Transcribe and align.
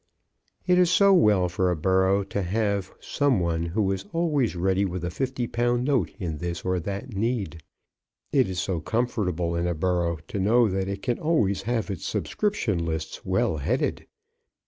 It 0.65 0.79
is 0.79 0.89
so 0.89 1.13
well 1.13 1.47
for 1.47 1.69
a 1.69 1.75
borough 1.75 2.23
to 2.23 2.41
have 2.41 2.91
some 2.99 3.39
one 3.39 3.67
who 3.67 3.91
is 3.91 4.05
always 4.13 4.55
ready 4.55 4.83
with 4.83 5.03
a 5.05 5.11
fifty 5.11 5.45
pound 5.45 5.85
note 5.85 6.09
in 6.17 6.39
this 6.39 6.65
or 6.65 6.79
that 6.79 7.13
need! 7.15 7.61
It 8.31 8.49
is 8.49 8.59
so 8.59 8.79
comfortable 8.81 9.55
in 9.55 9.67
a 9.67 9.75
borough 9.75 10.17
to 10.29 10.39
know 10.39 10.67
that 10.69 10.87
it 10.87 11.03
can 11.03 11.19
always 11.19 11.61
have 11.69 11.91
its 11.91 12.07
subscription 12.07 12.83
lists 12.83 13.23
well 13.23 13.57
headed! 13.57 14.07